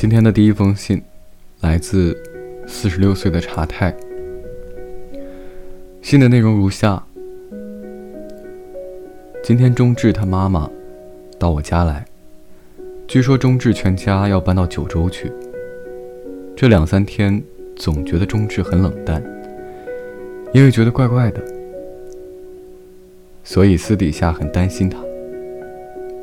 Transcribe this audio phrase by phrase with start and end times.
[0.00, 1.02] 今天的第一封信，
[1.60, 2.16] 来自
[2.68, 3.92] 四十六岁的茶太。
[6.00, 7.04] 信的内容如下：
[9.42, 10.70] 今天中志他妈妈
[11.36, 12.04] 到我家来，
[13.08, 15.32] 据说中志全家要搬到九州去。
[16.54, 17.42] 这两三天
[17.74, 19.20] 总觉得中志很冷淡，
[20.52, 21.42] 因为觉得怪怪的，
[23.42, 24.96] 所以私底下很担心他。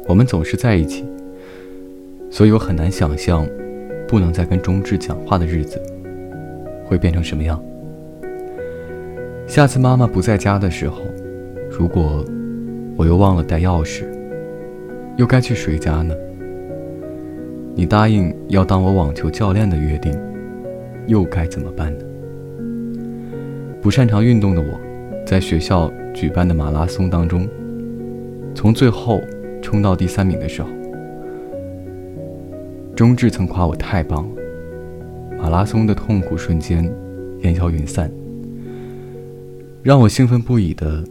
[0.07, 1.03] 我们总是在一起，
[2.31, 3.45] 所以我很难想象。
[4.07, 5.81] 不能再跟中志讲话的日子，
[6.85, 7.61] 会变成什么样？
[9.47, 11.01] 下次妈妈不在家的时候，
[11.69, 12.23] 如果
[12.95, 14.03] 我又忘了带钥匙，
[15.17, 16.15] 又该去谁家呢？
[17.75, 20.17] 你答应要当我网球教练的约定，
[21.07, 22.05] 又该怎么办呢？
[23.81, 24.79] 不擅长运动的我，
[25.25, 27.47] 在学校举办的马拉松当中，
[28.53, 29.21] 从最后
[29.61, 30.69] 冲到第三名的时候。
[32.95, 36.89] 中志曾夸我太棒了，马拉松的痛苦瞬间
[37.41, 38.09] 烟消云散。
[39.83, 41.03] 让我兴奋不已的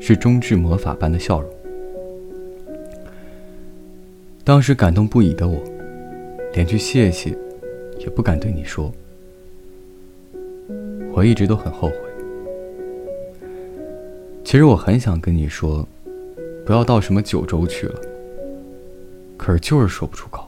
[0.00, 1.48] 是中志魔法般的笑容。
[4.42, 5.62] 当时感动不已的我，
[6.52, 7.30] 连句谢谢
[8.00, 8.92] 也不敢对你说。
[11.12, 11.96] 我一直都很后悔。
[14.42, 15.86] 其实我很想跟你说，
[16.66, 18.00] 不要到什么九州去了，
[19.36, 20.47] 可是就是说不出口。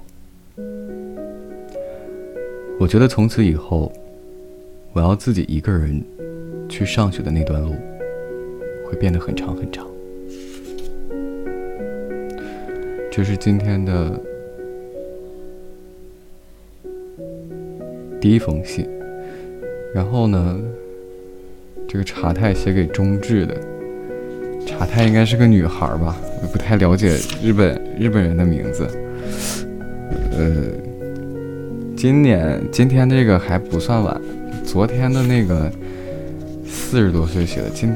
[2.80, 3.92] 我觉得从此以后，
[4.94, 6.02] 我要自己一个人
[6.66, 7.74] 去上学的那段路，
[8.86, 9.86] 会变得很长很长。
[13.12, 14.18] 这是今天的
[18.18, 18.88] 第一封信，
[19.94, 20.58] 然后呢，
[21.86, 23.54] 这个茶太写给中志的，
[24.64, 26.16] 茶太应该是个女孩吧？
[26.42, 28.88] 我不太了解日本日本人的名字，
[30.32, 30.89] 呃。
[32.00, 34.18] 今年今天这个还不算晚，
[34.64, 35.70] 昨天的那个
[36.64, 37.92] 四十多岁写的，今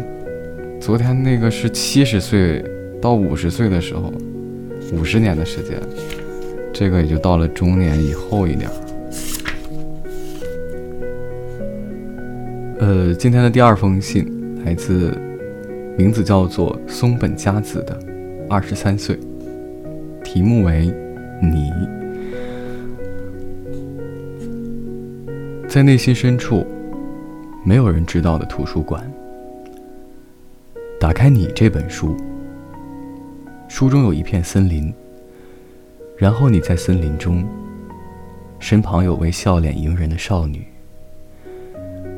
[0.78, 2.62] 昨天那个是七十岁
[3.00, 4.12] 到五十岁的时候，
[4.92, 5.80] 五十年的时间，
[6.70, 8.70] 这个也就到了中年以后一点。
[12.80, 14.30] 呃，今天的第二封信
[14.66, 15.16] 来自
[15.96, 17.98] 名字叫做松本佳子的
[18.50, 19.18] 二十三岁，
[20.22, 20.92] 题目为
[21.40, 22.03] 你。
[25.74, 26.64] 在内心深处，
[27.64, 29.12] 没有人知道的图书馆。
[31.00, 32.16] 打开你这本书，
[33.66, 34.94] 书中有一片森林。
[36.16, 37.44] 然后你在森林中，
[38.60, 40.64] 身旁有位笑脸迎人的少女。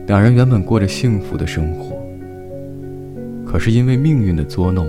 [0.06, 1.97] 两人原本过着幸福的生活，
[3.47, 4.87] 可是因为命运的捉弄，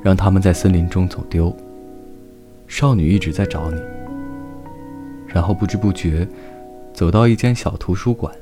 [0.00, 1.52] 让他们在森林中走丢。
[2.68, 3.80] 少女一直在找你，
[5.26, 6.24] 然后不知不觉。
[6.94, 8.32] 走到一间小图书馆，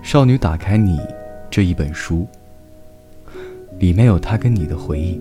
[0.00, 0.96] 少女打开你
[1.50, 2.24] 这一本书，
[3.80, 5.20] 里面有她跟你的回忆。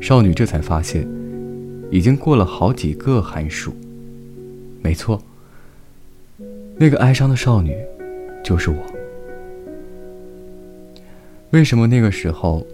[0.00, 1.04] 少女这才发现，
[1.90, 3.74] 已经过了好几个寒暑。
[4.80, 5.20] 没错，
[6.76, 7.76] 那个哀伤的少女，
[8.44, 8.76] 就是我。
[11.50, 12.64] 为什么那个时候，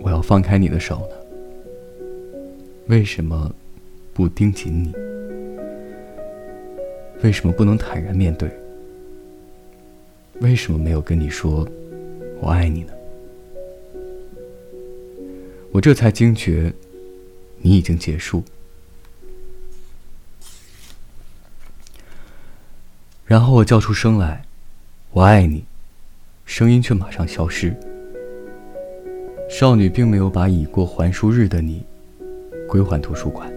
[0.00, 2.06] 我要放开你的手呢？
[2.86, 3.52] 为什么
[4.14, 4.94] 不盯紧你？
[7.22, 8.50] 为什么不能坦然面对？
[10.40, 11.66] 为什么没有跟你说
[12.40, 12.92] “我爱你”呢？
[15.72, 16.72] 我这才惊觉，
[17.58, 18.42] 你已经结束。
[23.24, 24.44] 然后我叫出声来
[25.12, 25.64] ，“我爱你”，
[26.44, 27.74] 声音却马上消失。
[29.48, 31.82] 少女并没有把已过还书日的你
[32.68, 33.50] 归还图书馆。